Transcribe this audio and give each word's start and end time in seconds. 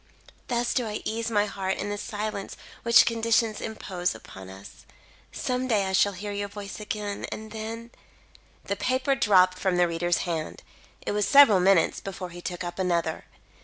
"Thus 0.47 0.73
do 0.73 0.87
I 0.87 1.03
ease 1.05 1.29
my 1.29 1.45
heart 1.45 1.77
in 1.77 1.91
the 1.91 1.97
silence 1.99 2.57
which 2.81 3.05
conditions 3.05 3.61
impose 3.61 4.15
upon 4.15 4.49
us. 4.49 4.83
Some 5.31 5.67
day 5.67 5.85
I 5.85 5.93
shall 5.93 6.13
hear 6.13 6.31
your 6.31 6.47
voice 6.47 6.79
again, 6.79 7.27
and 7.31 7.51
then" 7.51 7.91
The 8.65 8.75
paper 8.75 9.13
dropped 9.13 9.59
from 9.59 9.77
the 9.77 9.87
reader's 9.87 10.25
hand. 10.25 10.63
It 11.05 11.11
was 11.11 11.27
several 11.27 11.59
minutes 11.59 11.99
before 11.99 12.31
he 12.31 12.41
took 12.41 12.63
up 12.63 12.79
another. 12.79 13.25